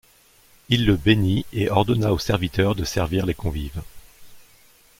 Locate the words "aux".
2.11-2.17